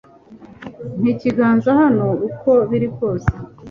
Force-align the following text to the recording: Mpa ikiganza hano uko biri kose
Mpa 0.99 1.07
ikiganza 1.13 1.69
hano 1.81 2.05
uko 2.29 2.49
biri 2.69 2.87
kose 2.97 3.31